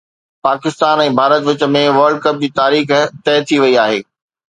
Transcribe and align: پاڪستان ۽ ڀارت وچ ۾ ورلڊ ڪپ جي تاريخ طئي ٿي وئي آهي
پاڪستان 0.45 0.97
۽ 1.03 1.11
ڀارت 1.17 1.43
وچ 1.49 1.61
۾ 1.75 1.83
ورلڊ 1.97 2.19
ڪپ 2.23 2.35
جي 2.45 2.49
تاريخ 2.61 2.87
طئي 3.29 3.39
ٿي 3.51 3.57
وئي 3.65 3.75
آهي 3.83 3.99